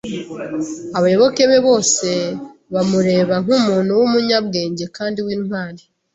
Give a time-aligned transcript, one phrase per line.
[0.97, 2.09] Abayoboke be bose
[2.73, 5.83] bamureba nk'umuntu w'umunyabwenge kandi w'intwari.